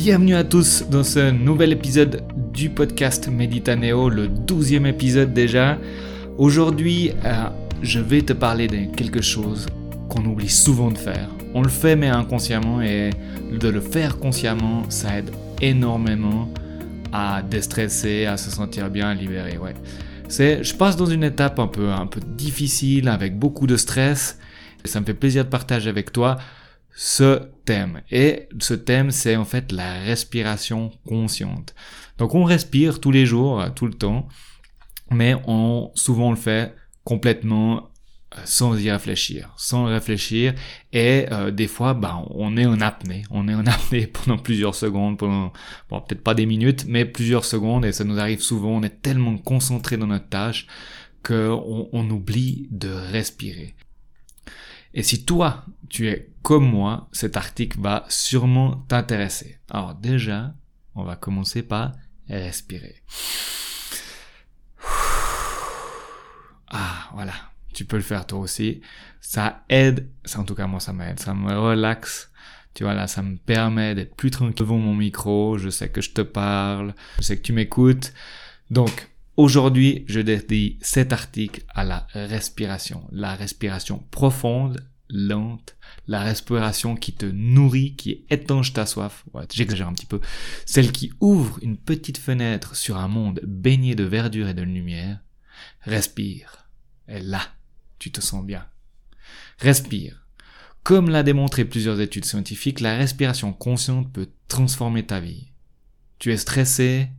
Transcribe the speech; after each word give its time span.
Bienvenue 0.00 0.36
à 0.36 0.44
tous 0.44 0.84
dans 0.88 1.02
ce 1.02 1.32
nouvel 1.32 1.72
épisode 1.72 2.22
du 2.52 2.70
podcast 2.70 3.26
Meditaneo, 3.26 4.08
le 4.08 4.28
douzième 4.28 4.86
épisode 4.86 5.34
déjà. 5.34 5.76
Aujourd'hui, 6.38 7.10
euh, 7.24 7.48
je 7.82 7.98
vais 7.98 8.22
te 8.22 8.32
parler 8.32 8.68
de 8.68 8.94
quelque 8.94 9.20
chose 9.20 9.66
qu'on 10.08 10.24
oublie 10.24 10.48
souvent 10.48 10.92
de 10.92 10.98
faire. 10.98 11.28
On 11.52 11.62
le 11.62 11.68
fait 11.68 11.96
mais 11.96 12.06
inconsciemment 12.06 12.80
et 12.80 13.10
de 13.50 13.68
le 13.68 13.80
faire 13.80 14.18
consciemment, 14.18 14.88
ça 14.88 15.18
aide 15.18 15.32
énormément 15.60 16.48
à 17.12 17.42
déstresser, 17.42 18.24
à 18.24 18.36
se 18.36 18.52
sentir 18.52 18.90
bien, 18.90 19.12
libéré. 19.14 19.58
Ouais. 19.58 19.74
C'est, 20.28 20.62
je 20.62 20.76
passe 20.76 20.96
dans 20.96 21.06
une 21.06 21.24
étape 21.24 21.58
un 21.58 21.66
peu, 21.66 21.90
un 21.90 22.06
peu 22.06 22.20
difficile 22.20 23.08
avec 23.08 23.36
beaucoup 23.36 23.66
de 23.66 23.76
stress. 23.76 24.38
Ça 24.84 25.00
me 25.00 25.04
fait 25.04 25.12
plaisir 25.12 25.44
de 25.44 25.50
partager 25.50 25.90
avec 25.90 26.12
toi 26.12 26.38
ce 27.00 27.42
thème. 27.64 28.02
Et 28.10 28.48
ce 28.58 28.74
thème, 28.74 29.12
c'est 29.12 29.36
en 29.36 29.44
fait 29.44 29.70
la 29.70 30.00
respiration 30.00 30.90
consciente. 31.06 31.72
Donc 32.18 32.34
on 32.34 32.42
respire 32.42 32.98
tous 32.98 33.12
les 33.12 33.24
jours, 33.24 33.64
tout 33.76 33.86
le 33.86 33.94
temps, 33.94 34.26
mais 35.12 35.36
on 35.46 35.92
souvent 35.94 36.30
le 36.30 36.36
fait 36.36 36.74
complètement 37.04 37.92
euh, 38.36 38.40
sans 38.44 38.76
y 38.76 38.90
réfléchir, 38.90 39.54
sans 39.56 39.84
réfléchir, 39.84 40.54
et 40.92 41.26
euh, 41.30 41.52
des 41.52 41.68
fois, 41.68 41.94
bah, 41.94 42.20
on 42.30 42.56
est 42.56 42.66
en 42.66 42.80
apnée, 42.80 43.22
on 43.30 43.46
est 43.46 43.54
en 43.54 43.66
apnée 43.66 44.08
pendant 44.08 44.36
plusieurs 44.36 44.74
secondes, 44.74 45.18
pendant, 45.18 45.52
bon, 45.88 46.00
peut-être 46.00 46.24
pas 46.24 46.34
des 46.34 46.46
minutes, 46.46 46.84
mais 46.88 47.04
plusieurs 47.04 47.44
secondes, 47.44 47.84
et 47.84 47.92
ça 47.92 48.02
nous 48.02 48.18
arrive 48.18 48.42
souvent, 48.42 48.70
on 48.70 48.82
est 48.82 49.02
tellement 49.02 49.38
concentré 49.38 49.96
dans 49.98 50.08
notre 50.08 50.28
tâche 50.28 50.66
qu'on 51.22 51.88
on 51.92 52.10
oublie 52.10 52.66
de 52.72 52.88
respirer. 52.88 53.76
Et 54.94 55.02
si 55.02 55.24
toi, 55.24 55.64
tu 55.88 56.08
es 56.08 56.30
comme 56.42 56.68
moi, 56.68 57.08
cet 57.12 57.36
article 57.36 57.80
va 57.80 58.04
sûrement 58.08 58.76
t'intéresser. 58.88 59.58
Alors 59.70 59.94
déjà, 59.94 60.54
on 60.94 61.04
va 61.04 61.16
commencer 61.16 61.62
par 61.62 61.92
respirer. 62.28 63.02
Ah, 66.70 67.10
voilà. 67.14 67.34
Tu 67.74 67.84
peux 67.84 67.96
le 67.96 68.02
faire 68.02 68.26
toi 68.26 68.40
aussi. 68.40 68.82
Ça 69.20 69.64
aide, 69.68 70.08
en 70.36 70.44
tout 70.44 70.54
cas 70.54 70.66
moi 70.66 70.80
ça 70.80 70.92
m'aide, 70.92 71.20
ça 71.20 71.34
me 71.34 71.56
relaxe. 71.58 72.30
Tu 72.74 72.84
vois 72.84 72.94
là, 72.94 73.06
ça 73.06 73.22
me 73.22 73.36
permet 73.36 73.94
d'être 73.94 74.14
plus 74.14 74.30
tranquille 74.30 74.54
devant 74.54 74.78
mon 74.78 74.94
micro. 74.94 75.58
Je 75.58 75.68
sais 75.68 75.88
que 75.88 76.00
je 76.00 76.10
te 76.10 76.20
parle, 76.20 76.94
je 77.18 77.22
sais 77.24 77.36
que 77.36 77.42
tu 77.42 77.52
m'écoutes. 77.52 78.12
Donc, 78.70 79.10
Aujourd'hui, 79.38 80.04
je 80.08 80.18
dédie 80.18 80.80
cet 80.80 81.12
article 81.12 81.62
à 81.68 81.84
la 81.84 82.08
respiration, 82.12 83.06
la 83.12 83.36
respiration 83.36 84.04
profonde, 84.10 84.84
lente, 85.08 85.76
la 86.08 86.22
respiration 86.22 86.96
qui 86.96 87.12
te 87.12 87.24
nourrit, 87.24 87.94
qui 87.94 88.26
étanche 88.30 88.72
ta 88.72 88.84
soif, 88.84 89.24
ouais, 89.34 89.44
j'exagère 89.54 89.86
un 89.86 89.92
petit 89.92 90.06
peu, 90.06 90.20
celle 90.66 90.90
qui 90.90 91.12
ouvre 91.20 91.60
une 91.62 91.76
petite 91.76 92.18
fenêtre 92.18 92.74
sur 92.74 92.96
un 92.96 93.06
monde 93.06 93.40
baigné 93.44 93.94
de 93.94 94.02
verdure 94.02 94.48
et 94.48 94.54
de 94.54 94.62
lumière. 94.62 95.20
Respire, 95.82 96.68
et 97.06 97.20
là, 97.20 97.42
tu 98.00 98.10
te 98.10 98.20
sens 98.20 98.44
bien. 98.44 98.66
Respire. 99.60 100.26
Comme 100.82 101.10
l'a 101.10 101.22
démontré 101.22 101.64
plusieurs 101.64 102.00
études 102.00 102.24
scientifiques, 102.24 102.80
la 102.80 102.96
respiration 102.96 103.52
consciente 103.52 104.12
peut 104.12 104.30
transformer 104.48 105.06
ta 105.06 105.20
vie. 105.20 105.52
Tu 106.18 106.32
es 106.32 106.36
stressé, 106.38 107.10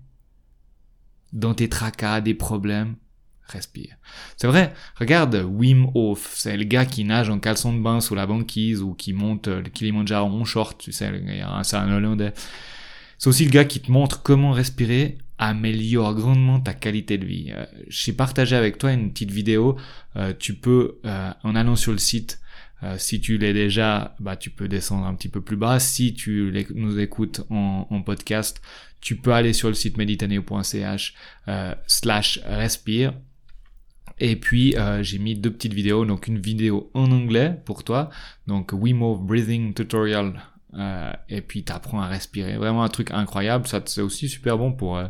dans 1.33 1.53
tes 1.53 1.69
tracas, 1.69 2.21
des 2.21 2.33
problèmes, 2.33 2.95
respire. 3.47 3.95
C'est 4.37 4.47
vrai, 4.47 4.73
regarde 4.95 5.43
Wim 5.47 5.89
Hof, 5.95 6.31
c'est 6.35 6.57
le 6.57 6.63
gars 6.63 6.85
qui 6.85 7.03
nage 7.03 7.29
en 7.29 7.39
caleçon 7.39 7.73
de 7.73 7.79
bain 7.79 7.99
sous 7.99 8.15
la 8.15 8.27
banquise 8.27 8.81
ou 8.81 8.93
qui 8.93 9.13
monte 9.13 9.47
le 9.47 9.63
Kilimanjaro 9.63 10.27
en 10.27 10.45
short, 10.45 10.79
tu 10.79 10.91
sais, 10.91 11.11
c'est 11.63 11.75
un 11.75 11.91
Hollandais. 11.91 12.33
C'est 13.17 13.27
aussi 13.27 13.45
le 13.45 13.51
gars 13.51 13.65
qui 13.65 13.81
te 13.81 13.91
montre 13.91 14.23
comment 14.23 14.51
respirer 14.51 15.17
améliore 15.39 16.13
grandement 16.15 16.59
ta 16.59 16.73
qualité 16.73 17.17
de 17.17 17.25
vie. 17.25 17.51
Euh, 17.55 17.65
j'ai 17.87 18.13
partagé 18.13 18.55
avec 18.55 18.77
toi 18.77 18.91
une 18.91 19.11
petite 19.11 19.31
vidéo, 19.31 19.77
euh, 20.17 20.33
tu 20.37 20.53
peux, 20.53 20.99
euh, 21.05 21.31
en 21.43 21.55
allant 21.55 21.75
sur 21.75 21.93
le 21.93 21.97
site, 21.97 22.38
si 22.97 23.19
tu 23.19 23.37
l'es 23.37 23.53
déjà, 23.53 24.15
bah, 24.19 24.35
tu 24.35 24.49
peux 24.49 24.67
descendre 24.67 25.05
un 25.05 25.13
petit 25.13 25.29
peu 25.29 25.41
plus 25.41 25.57
bas. 25.57 25.79
Si 25.79 26.13
tu 26.13 26.53
nous 26.75 26.99
écoutes 26.99 27.41
en, 27.49 28.01
podcast, 28.03 28.61
tu 29.01 29.15
peux 29.15 29.33
aller 29.33 29.53
sur 29.53 29.67
le 29.67 29.73
site 29.73 29.97
meditaneo.ch 29.97 31.13
euh, 31.47 31.75
slash 31.87 32.39
respire. 32.45 33.13
Et 34.19 34.35
puis 34.35 34.75
euh, 34.75 35.01
j'ai 35.01 35.17
mis 35.17 35.35
deux 35.35 35.51
petites 35.51 35.73
vidéos, 35.73 36.05
donc 36.05 36.27
une 36.27 36.39
vidéo 36.39 36.91
en 36.93 37.09
anglais 37.11 37.61
pour 37.65 37.83
toi, 37.83 38.09
donc 38.47 38.71
We 38.73 38.93
Move 38.93 39.25
Breathing 39.25 39.73
Tutorial, 39.73 40.41
euh, 40.73 41.13
et 41.29 41.41
puis 41.41 41.63
tu 41.63 41.71
apprends 41.71 42.01
à 42.01 42.07
respirer. 42.07 42.57
Vraiment 42.57 42.83
un 42.83 42.89
truc 42.89 43.11
incroyable, 43.11 43.67
ça 43.67 43.81
c'est 43.85 44.01
aussi 44.01 44.27
super 44.27 44.57
bon 44.57 44.73
pour... 44.73 44.97
Euh, 44.97 45.07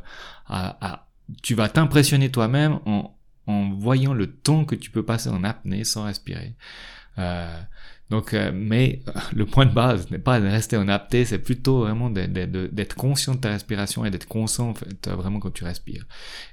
à, 0.47 1.08
tu 1.44 1.53
vas 1.53 1.69
t'impressionner 1.69 2.31
toi-même 2.31 2.79
en, 2.85 3.16
en 3.47 3.69
voyant 3.72 4.13
le 4.13 4.31
temps 4.31 4.66
que 4.66 4.75
tu 4.75 4.90
peux 4.90 5.03
passer 5.03 5.29
en 5.29 5.44
apnée 5.44 5.84
sans 5.84 6.06
respirer. 6.06 6.56
Euh, 7.18 7.62
donc, 8.09 8.34
euh, 8.34 8.52
mais 8.53 9.02
euh, 9.08 9.12
le 9.34 9.46
point 9.46 9.66
de 9.66 9.74
base 9.74 10.09
n'est 10.09 10.20
pas 10.20 10.40
de 10.40 10.47
rester 10.47 10.78
en 10.78 10.88
apté, 10.88 11.25
c'est 11.25 11.38
plutôt 11.38 11.81
vraiment 11.81 12.09
d'être 12.09 12.96
conscient 12.96 13.36
de 13.36 13.40
ta 13.40 13.50
respiration 13.50 14.03
et 14.03 14.09
d'être 14.09 14.28
conscient 14.28 14.70
en 14.70 14.74
fait, 14.74 15.08
vraiment 15.09 15.40
quand 15.40 15.53
tu 15.53 15.64
respires. 15.64 16.06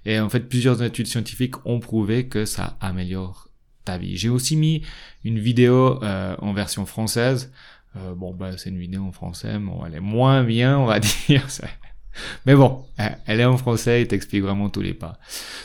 Et 0.04 0.20
en 0.20 0.28
fait, 0.28 0.40
plusieurs 0.40 0.82
études 0.82 1.06
scientifiques 1.06 1.64
ont 1.64 1.80
prouvé 1.80 2.28
que 2.28 2.44
ça 2.44 2.76
améliore 2.80 3.48
ta 3.84 3.96
vie. 3.96 4.18
J'ai 4.18 4.28
aussi 4.28 4.56
mis 4.56 4.82
une 5.24 5.38
vidéo 5.38 6.02
euh, 6.02 6.36
en 6.40 6.52
version 6.52 6.84
française. 6.84 7.50
Euh, 7.96 8.14
bon, 8.14 8.34
bah, 8.34 8.58
c'est 8.58 8.68
une 8.68 8.78
vidéo 8.78 9.04
en 9.04 9.12
français, 9.12 9.58
bon, 9.58 9.82
elle 9.86 9.94
est 9.94 10.00
moins 10.00 10.44
bien, 10.44 10.78
on 10.78 10.84
va 10.84 11.00
dire. 11.28 11.46
Mais 12.44 12.54
bon, 12.54 12.84
elle 12.98 13.40
est 13.40 13.44
en 13.46 13.56
français 13.56 14.02
et 14.02 14.08
t'explique 14.08 14.42
vraiment 14.42 14.68
tous 14.68 14.82
les 14.82 14.94
pas. 14.94 15.18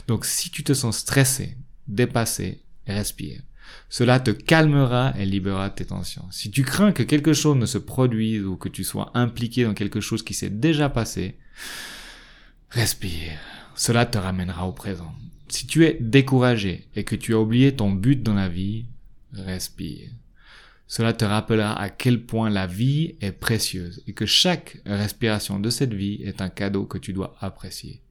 Donc, 0.08 0.24
si 0.26 0.50
tu 0.50 0.64
te 0.64 0.74
sens 0.74 1.00
stressé, 1.00 1.58
dépassé, 1.88 2.64
respire. 2.88 3.42
Cela 3.90 4.20
te 4.20 4.32
calmera 4.32 5.14
et 5.18 5.26
libérera 5.26 5.70
tes 5.70 5.86
tensions. 5.86 6.26
Si 6.32 6.50
tu 6.50 6.64
crains 6.64 6.92
que 6.92 7.04
quelque 7.04 7.34
chose 7.34 7.58
ne 7.58 7.66
se 7.66 7.78
produise 7.78 8.46
ou 8.46 8.56
que 8.56 8.70
tu 8.70 8.84
sois 8.84 9.12
impliqué 9.14 9.64
dans 9.64 9.74
quelque 9.74 10.00
chose 10.00 10.24
qui 10.24 10.34
s'est 10.34 10.50
déjà 10.50 10.90
passé, 10.90 11.38
respire. 12.70 13.38
Cela 13.76 14.06
te 14.06 14.18
ramènera 14.18 14.66
au 14.68 14.72
présent. 14.72 15.14
Si 15.50 15.68
tu 15.68 15.86
es 15.86 15.98
découragé 16.00 16.88
et 16.96 17.04
que 17.04 17.16
tu 17.16 17.34
as 17.34 17.40
oublié 17.40 17.76
ton 17.76 17.92
but 17.92 18.24
dans 18.24 18.34
la 18.34 18.48
vie, 18.48 18.86
respire. 19.34 20.10
Cela 20.88 21.14
te 21.14 21.24
rappellera 21.24 21.80
à 21.80 21.90
quel 21.90 22.26
point 22.26 22.50
la 22.50 22.68
vie 22.68 23.16
est 23.22 23.32
précieuse 23.32 24.04
et 24.08 24.14
que 24.14 24.26
chaque 24.26 24.82
respiration 24.86 25.60
de 25.60 25.70
cette 25.70 25.94
vie 25.94 26.22
est 26.24 26.42
un 26.42 26.50
cadeau 26.50 26.86
que 26.86 26.98
tu 26.98 27.14
dois 27.14 27.36
apprécier. 27.40 28.02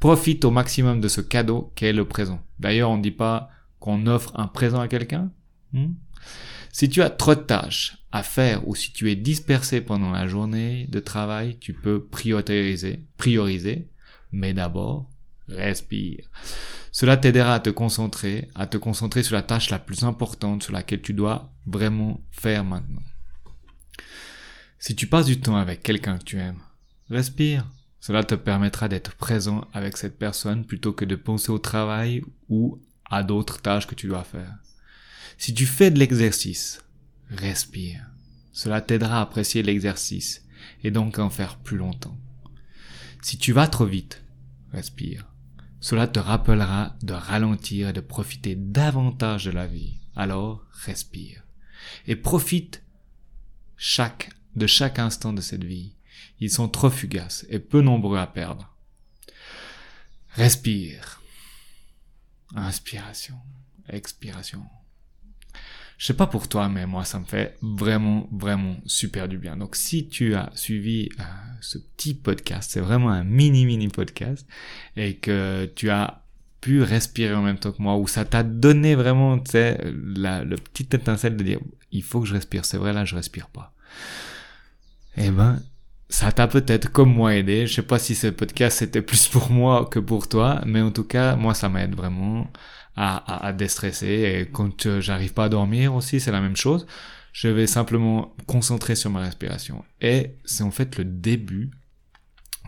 Profite 0.00 0.44
au 0.44 0.50
maximum 0.50 1.00
de 1.00 1.08
ce 1.08 1.20
cadeau 1.20 1.72
qu'est 1.74 1.92
le 1.92 2.06
présent. 2.06 2.42
D'ailleurs, 2.58 2.90
on 2.90 2.96
ne 2.96 3.02
dit 3.02 3.10
pas 3.10 3.50
qu'on 3.84 4.06
offre 4.06 4.32
un 4.34 4.46
présent 4.46 4.80
à 4.80 4.88
quelqu'un 4.88 5.30
hmm? 5.74 5.92
Si 6.72 6.88
tu 6.88 7.02
as 7.02 7.10
trop 7.10 7.34
de 7.34 7.40
tâches 7.40 7.98
à 8.12 8.22
faire 8.22 8.66
ou 8.66 8.74
si 8.74 8.94
tu 8.94 9.10
es 9.10 9.14
dispersé 9.14 9.82
pendant 9.82 10.10
la 10.10 10.26
journée 10.26 10.86
de 10.86 11.00
travail, 11.00 11.58
tu 11.58 11.74
peux 11.74 12.02
prioriser, 12.02 13.04
prioriser, 13.18 13.90
mais 14.32 14.54
d'abord, 14.54 15.10
respire. 15.48 16.30
Cela 16.92 17.18
t'aidera 17.18 17.56
à 17.56 17.60
te 17.60 17.68
concentrer, 17.68 18.48
à 18.54 18.66
te 18.66 18.78
concentrer 18.78 19.22
sur 19.22 19.34
la 19.34 19.42
tâche 19.42 19.68
la 19.68 19.78
plus 19.78 20.02
importante 20.02 20.62
sur 20.62 20.72
laquelle 20.72 21.02
tu 21.02 21.12
dois 21.12 21.52
vraiment 21.66 22.22
faire 22.30 22.64
maintenant. 22.64 23.02
Si 24.78 24.96
tu 24.96 25.08
passes 25.08 25.26
du 25.26 25.40
temps 25.40 25.56
avec 25.56 25.82
quelqu'un 25.82 26.16
que 26.16 26.24
tu 26.24 26.38
aimes, 26.38 26.62
respire. 27.10 27.66
Cela 28.00 28.24
te 28.24 28.34
permettra 28.34 28.88
d'être 28.88 29.14
présent 29.16 29.68
avec 29.74 29.98
cette 29.98 30.18
personne 30.18 30.64
plutôt 30.64 30.94
que 30.94 31.04
de 31.04 31.16
penser 31.16 31.52
au 31.52 31.58
travail 31.58 32.22
ou 32.48 32.80
à 33.16 33.22
d'autres 33.22 33.60
tâches 33.60 33.86
que 33.86 33.94
tu 33.94 34.06
dois 34.06 34.24
faire. 34.24 34.54
Si 35.38 35.54
tu 35.54 35.66
fais 35.66 35.90
de 35.90 35.98
l'exercice, 35.98 36.82
respire. 37.30 38.06
Cela 38.52 38.80
t'aidera 38.80 39.18
à 39.18 39.22
apprécier 39.22 39.62
l'exercice 39.62 40.44
et 40.82 40.90
donc 40.90 41.18
à 41.18 41.24
en 41.24 41.30
faire 41.30 41.58
plus 41.58 41.76
longtemps. 41.76 42.18
Si 43.22 43.38
tu 43.38 43.52
vas 43.52 43.66
trop 43.66 43.86
vite, 43.86 44.22
respire. 44.72 45.26
Cela 45.80 46.06
te 46.06 46.18
rappellera 46.18 46.96
de 47.02 47.12
ralentir 47.12 47.88
et 47.88 47.92
de 47.92 48.00
profiter 48.00 48.54
davantage 48.54 49.44
de 49.44 49.50
la 49.50 49.66
vie. 49.66 49.98
Alors, 50.16 50.64
respire. 50.70 51.42
Et 52.06 52.16
profite 52.16 52.82
chaque, 53.76 54.30
de 54.56 54.66
chaque 54.66 54.98
instant 54.98 55.32
de 55.32 55.40
cette 55.40 55.64
vie. 55.64 55.94
Ils 56.40 56.50
sont 56.50 56.68
trop 56.68 56.90
fugaces 56.90 57.46
et 57.48 57.58
peu 57.58 57.80
nombreux 57.80 58.18
à 58.18 58.26
perdre. 58.26 58.74
Respire. 60.30 61.20
Inspiration, 62.54 63.34
expiration. 63.88 64.62
Je 65.96 66.06
sais 66.06 66.14
pas 66.14 66.26
pour 66.26 66.48
toi, 66.48 66.68
mais 66.68 66.86
moi, 66.86 67.04
ça 67.04 67.18
me 67.18 67.24
fait 67.24 67.56
vraiment, 67.62 68.28
vraiment 68.32 68.76
super 68.86 69.28
du 69.28 69.38
bien. 69.38 69.56
Donc, 69.56 69.76
si 69.76 70.08
tu 70.08 70.34
as 70.34 70.50
suivi 70.54 71.08
euh, 71.20 71.22
ce 71.60 71.78
petit 71.78 72.14
podcast, 72.14 72.70
c'est 72.72 72.80
vraiment 72.80 73.10
un 73.10 73.24
mini, 73.24 73.64
mini 73.64 73.88
podcast, 73.88 74.46
et 74.96 75.16
que 75.16 75.70
tu 75.76 75.90
as 75.90 76.22
pu 76.60 76.82
respirer 76.82 77.34
en 77.34 77.42
même 77.42 77.58
temps 77.58 77.72
que 77.72 77.82
moi, 77.82 77.96
ou 77.96 78.08
ça 78.08 78.24
t'a 78.24 78.42
donné 78.42 78.94
vraiment, 78.94 79.38
tu 79.38 79.52
sais, 79.52 79.78
le 79.84 80.56
petit 80.56 80.88
étincelle 80.96 81.36
de 81.36 81.44
dire, 81.44 81.60
il 81.92 82.02
faut 82.02 82.20
que 82.20 82.26
je 82.26 82.34
respire. 82.34 82.64
C'est 82.64 82.78
vrai, 82.78 82.92
là, 82.92 83.04
je 83.04 83.14
respire 83.14 83.48
pas. 83.48 83.72
Eh 85.16 85.30
ben, 85.30 85.62
ça 86.14 86.30
t'a 86.30 86.46
peut-être 86.46 86.92
comme 86.92 87.12
moi 87.12 87.34
aidé. 87.34 87.66
Je 87.66 87.74
sais 87.74 87.82
pas 87.82 87.98
si 87.98 88.14
ce 88.14 88.28
podcast 88.28 88.78
c'était 88.78 89.02
plus 89.02 89.26
pour 89.26 89.50
moi 89.50 89.84
que 89.90 89.98
pour 89.98 90.28
toi, 90.28 90.60
mais 90.64 90.80
en 90.80 90.92
tout 90.92 91.02
cas, 91.02 91.34
moi 91.34 91.54
ça 91.54 91.68
m'aide 91.68 91.96
vraiment 91.96 92.48
à, 92.94 93.16
à, 93.16 93.46
à, 93.48 93.52
déstresser. 93.52 94.06
Et 94.06 94.48
quand 94.48 94.86
euh, 94.86 95.00
j'arrive 95.00 95.32
pas 95.32 95.46
à 95.46 95.48
dormir 95.48 95.92
aussi, 95.92 96.20
c'est 96.20 96.30
la 96.30 96.40
même 96.40 96.54
chose. 96.54 96.86
Je 97.32 97.48
vais 97.48 97.66
simplement 97.66 98.32
concentrer 98.46 98.94
sur 98.94 99.10
ma 99.10 99.22
respiration. 99.22 99.84
Et 100.00 100.36
c'est 100.44 100.62
en 100.62 100.70
fait 100.70 100.98
le 100.98 101.04
début 101.04 101.72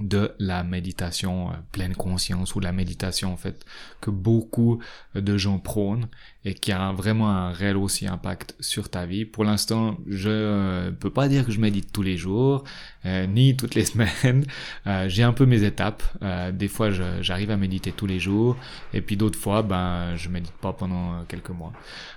de 0.00 0.34
la 0.40 0.64
méditation 0.64 1.50
euh, 1.50 1.54
pleine 1.70 1.94
conscience 1.94 2.56
ou 2.56 2.60
la 2.60 2.72
méditation 2.72 3.32
en 3.32 3.36
fait 3.36 3.64
que 4.00 4.10
beaucoup 4.10 4.82
de 5.14 5.36
gens 5.38 5.60
prônent 5.60 6.08
et 6.46 6.54
qui 6.54 6.70
a 6.70 6.92
vraiment 6.92 7.28
un 7.28 7.50
réel 7.50 7.76
aussi 7.76 8.06
impact 8.06 8.54
sur 8.60 8.88
ta 8.88 9.04
vie. 9.04 9.24
Pour 9.24 9.42
l'instant, 9.42 9.98
je 10.06 10.30
euh, 10.30 10.90
peux 10.92 11.10
pas 11.10 11.26
dire 11.26 11.44
que 11.44 11.50
je 11.50 11.58
médite 11.58 11.90
tous 11.92 12.02
les 12.02 12.16
jours, 12.16 12.62
euh, 13.04 13.26
ni 13.26 13.56
toutes 13.56 13.74
les 13.74 13.84
semaines. 13.92 14.46
J'ai 15.08 15.24
un 15.24 15.32
peu 15.32 15.44
mes 15.44 15.64
étapes. 15.64 16.04
des 16.52 16.68
fois, 16.68 16.90
j'arrive 17.20 17.50
à 17.50 17.56
méditer 17.56 17.90
tous 17.90 18.06
les 18.06 18.20
jours, 18.20 18.56
et 18.94 19.00
puis 19.00 19.16
d'autres 19.16 19.38
fois, 19.38 19.62
ben, 19.62 20.14
je 20.14 20.28
médite 20.28 20.52
pas 20.52 20.72
pendant 20.72 21.24
quelques 21.24 21.50
mois. 21.50 21.72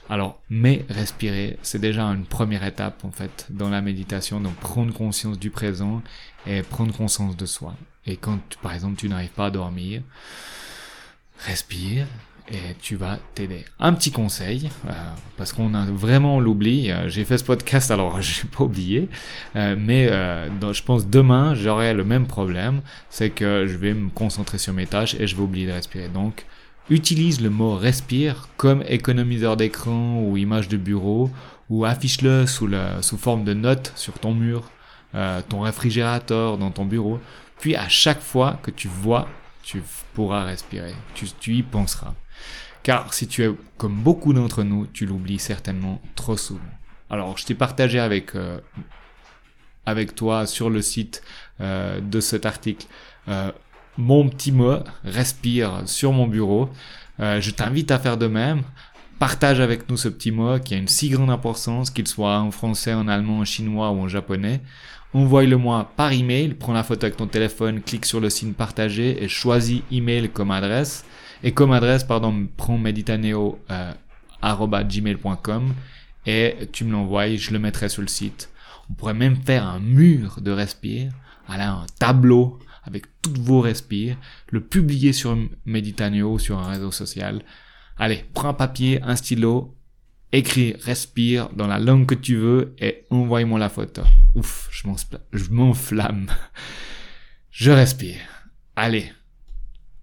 Alors, 0.10 0.40
mais 0.52 0.86
respirer, 0.90 1.58
c'est 1.64 1.80
déjà 1.80 2.04
une 2.04 2.26
première 2.26 2.64
étape 2.64 3.04
en 3.06 3.12
fait 3.12 3.48
dans 3.50 3.72
la 3.72 3.82
méditation, 3.82 4.40
donc 4.40 4.54
prendre 4.56 4.94
conscience 4.94 5.40
du 5.40 5.50
présent 5.50 6.04
et 6.46 6.62
prendre 6.62 6.96
conscience 6.96 7.36
de 7.36 7.48
soi. 7.48 7.76
Et 8.06 8.16
quand, 8.16 8.40
par 8.62 8.74
exemple, 8.74 8.96
tu 8.98 9.10
n'arrives 9.10 9.30
pas 9.32 9.48
à 9.48 9.52
dormir, 9.52 10.04
respire 11.40 12.06
et 12.52 12.76
tu 12.82 12.96
vas 12.96 13.20
t'aider. 13.36 13.66
Un 13.80 13.94
petit 13.94 14.12
conseil, 14.12 14.70
euh, 14.88 14.92
parce 15.38 15.54
qu'on 15.54 15.74
a 15.74 15.86
vraiment 15.86 16.40
l'oubli. 16.40 16.92
Euh, 16.92 17.10
j'ai 17.10 17.26
fait 17.26 17.38
ce 17.38 17.44
podcast, 17.44 17.92
alors 17.92 18.22
j'ai 18.22 18.48
pas 18.48 18.64
oublié, 18.64 19.08
euh, 19.56 19.76
mais 19.78 20.08
je 20.08 20.84
pense 20.84 21.08
demain 21.08 21.54
j'aurai 21.54 21.94
le 21.94 22.04
même 22.04 22.28
problème, 22.28 22.82
c'est 23.10 23.30
que 23.30 23.66
je 23.68 23.78
vais 23.78 23.94
me 23.94 24.10
concentrer 24.10 24.58
sur 24.58 24.74
mes 24.74 24.88
tâches 24.88 25.16
et 25.20 25.28
je 25.28 25.36
vais 25.36 25.42
oublier 25.42 25.68
de 25.68 25.74
respirer. 25.74 26.10
Donc, 26.10 26.46
utilise 26.90 27.42
le 27.42 27.50
mot 27.50 27.76
respire 27.76 28.48
comme 28.58 28.84
économiseur 28.88 29.58
d'écran 29.58 30.22
ou 30.22 30.38
image 30.38 30.68
de 30.70 30.78
bureau, 30.78 31.30
ou 31.70 31.86
affiche-le 31.86 32.48
sous, 32.48 32.70
sous 33.02 33.18
forme 33.18 33.44
de 33.44 33.54
note 33.54 33.94
sur 33.96 34.14
ton 34.14 34.34
mur 34.34 34.72
ton 35.50 35.62
réfrigérateur, 35.62 36.60
dans 36.60 36.70
ton 36.70 36.86
bureau. 36.86 37.20
Puis 37.60 37.76
à 37.76 37.90
chaque 37.90 38.22
fois 38.22 38.60
que 38.62 38.70
tu 38.70 38.88
vois, 38.88 39.28
tu 39.64 39.84
pourras 40.14 40.46
respirer. 40.46 40.94
Tu 41.14 41.56
y 41.56 41.64
penseras. 41.64 42.14
Car 42.84 43.14
si 43.14 43.28
tu 43.28 43.44
es 43.44 43.50
comme 43.78 43.96
beaucoup 43.96 44.34
d'entre 44.34 44.64
nous, 44.64 44.88
tu 44.88 45.06
l'oublies 45.06 45.40
certainement 45.40 46.02
trop 46.16 46.38
souvent. 46.38 46.62
Alors 47.10 47.38
je 47.38 47.46
t'ai 47.46 47.56
partagé 47.56 48.00
avec, 48.00 48.36
euh, 48.36 48.60
toi 50.16 50.46
sur 50.46 50.70
le 50.70 50.82
site 50.82 51.24
euh, 51.62 52.00
de 52.00 52.20
cet 52.20 52.46
article 52.46 52.86
euh, 53.28 53.52
mon 53.98 54.30
petit 54.30 54.52
mot 54.52 54.78
respire 55.04 55.82
sur 55.86 56.14
mon 56.14 56.28
bureau. 56.28 56.70
Je 57.20 57.52
t'invite 57.52 57.92
à 57.92 58.00
faire 58.00 58.16
de 58.16 58.28
même. 58.28 58.62
Partage 59.18 59.60
avec 59.60 59.90
nous 59.90 59.98
ce 59.98 60.08
petit 60.08 60.32
mot 60.32 60.58
qui 60.58 60.74
a 60.74 60.78
une 60.78 60.88
si 60.88 61.10
grande 61.10 61.30
importance, 61.30 61.90
qu'il 61.90 62.08
soit 62.08 62.40
en 62.40 62.52
français, 62.52 62.94
en 62.94 63.10
allemand, 63.10 63.40
en 63.40 63.46
chinois 63.46 63.92
ou 63.92 64.00
en 64.00 64.08
japonais. 64.08 64.62
Envoie-le-moi 65.14 65.92
par 65.98 66.14
email, 66.14 66.54
prends 66.54 66.72
la 66.72 66.84
photo 66.84 67.08
avec 67.08 67.18
ton 67.18 67.28
téléphone, 67.28 67.82
clique 67.82 68.06
sur 68.06 68.22
le 68.22 68.30
signe 68.30 68.54
partager 68.54 69.22
et 69.22 69.28
choisis 69.28 69.82
email 69.92 70.30
comme 70.30 70.52
adresse. 70.52 71.04
Et 71.44 71.54
comme 71.54 71.72
adresse, 71.72 72.04
pardon, 72.04 72.48
prends 72.58 72.78
meditaneo.gmail.com 72.78 75.70
euh, 75.70 75.74
et 76.26 76.68
tu 76.72 76.84
me 76.84 76.92
l'envoies, 76.92 77.38
je 77.38 77.52
le 77.52 77.60
mettrai 77.60 77.88
sur 77.88 78.02
le 78.02 78.08
site. 78.08 78.50
On 78.90 78.94
pourrait 78.94 79.14
même 79.14 79.38
faire 79.38 79.66
un 79.66 79.80
mur 79.80 80.42
de 80.42 80.52
respire, 80.52 81.14
un 81.48 81.86
tableau 81.98 82.60
avec 82.84 83.06
toutes 83.22 83.38
vos 83.38 83.62
respires, 83.62 84.18
le 84.50 84.62
publier 84.62 85.14
sur 85.14 85.38
Meditaneo, 85.66 86.40
sur 86.40 86.58
un 86.58 86.72
réseau 86.72 86.92
social. 86.92 87.42
Allez, 87.98 88.26
prends 88.34 88.50
un 88.50 88.54
papier, 88.54 89.02
un 89.04 89.16
stylo, 89.16 89.78
écris, 90.32 90.76
respire 90.84 91.50
dans 91.50 91.68
la 91.68 91.80
langue 91.80 92.06
que 92.06 92.16
tu 92.16 92.36
veux 92.36 92.76
et 92.80 93.06
envoie-moi 93.10 93.60
la 93.60 93.70
photo. 93.70 94.02
Ouf, 94.36 94.70
je 94.72 95.52
m'enflamme. 95.52 96.28
Je 97.52 97.72
respire. 97.72 98.20
Allez, 98.76 99.12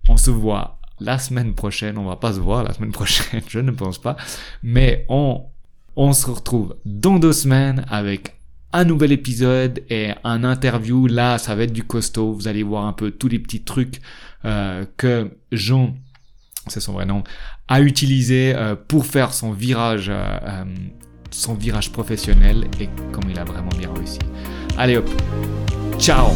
on 0.09 0.17
se 0.17 0.31
voit 0.31 0.76
la 1.01 1.19
semaine 1.19 1.55
prochaine. 1.55 1.99
On 1.99 2.05
va 2.05 2.17
pas 2.17 2.33
se 2.33 2.41
voir 2.41 2.65
la 2.65 2.73
semaine 2.73 2.93
prochaine, 2.93 3.43
je 3.49 3.59
ne 3.59 3.71
pense 3.71 3.99
pas. 3.99 4.17
Mais 4.63 5.05
on, 5.09 5.43
on 5.97 6.13
se 6.13 6.31
retrouve 6.31 6.77
dans 6.85 7.19
deux 7.19 7.33
semaines 7.33 7.85
avec 7.89 8.35
un 8.73 8.85
nouvel 8.85 9.13
épisode 9.13 9.83
et 9.91 10.11
un 10.25 10.45
interview. 10.45 11.07
Là, 11.07 11.39
ça 11.39 11.55
va 11.55 11.65
être 11.65 11.73
du 11.73 11.85
costaud. 11.85 12.33
Vous 12.33 12.49
allez 12.49 12.63
voir 12.63 12.85
un 12.85 12.93
peu 12.93 13.11
tous 13.11 13.29
les 13.29 13.39
petits 13.39 13.63
trucs 13.63 14.01
euh, 14.45 14.85
que 14.97 15.31
Jean 15.53 15.95
c'est 16.69 16.81
son 16.81 16.93
vrai 16.93 17.07
nom, 17.07 17.23
a 17.69 17.81
utilisé 17.81 18.55
euh, 18.55 18.75
pour 18.77 19.07
faire 19.07 19.33
son 19.33 19.53
virage, 19.53 20.11
euh, 20.11 20.65
son 21.31 21.55
virage 21.55 21.93
professionnel 21.93 22.67
et 22.81 22.89
comme 23.13 23.31
il 23.31 23.39
a 23.39 23.45
vraiment 23.45 23.71
bien 23.77 23.93
réussi. 23.95 24.19
Allez 24.77 24.97
hop, 24.97 25.09
ciao 25.99 26.31